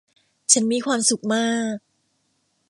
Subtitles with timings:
[0.53, 1.75] ฉันมีความสุขมาก!